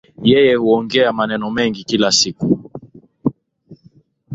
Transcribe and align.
Yeye 0.23 0.55
huongea 0.55 1.13
maneno 1.13 1.51
mengi 1.51 1.83
kila 1.83 2.11
siku 2.11 2.59